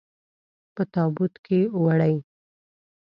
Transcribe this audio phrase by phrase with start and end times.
[0.75, 2.15] په تابوت کې وړئ.